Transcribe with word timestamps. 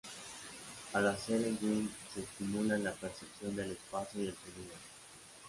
Al 0.93 1.07
hacer 1.09 1.43
swing 1.59 1.87
se 2.11 2.21
estimula 2.21 2.75
la 2.79 2.91
percepción 2.91 3.55
del 3.55 3.73
espacio 3.73 4.23
y 4.23 4.27
el 4.29 4.33
sonido. 4.35 4.73